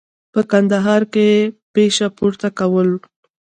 په 0.33 0.41
کندهار 0.51 1.01
کې 1.13 1.27
پشه 1.73 2.07
پورته 2.17 2.49
کول. 2.59 2.89